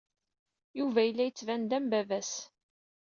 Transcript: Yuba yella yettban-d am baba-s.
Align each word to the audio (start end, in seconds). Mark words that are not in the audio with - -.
Yuba 0.79 0.99
yella 1.03 1.23
yettban-d 1.25 1.71
am 1.77 1.85
baba-s. 1.91 2.33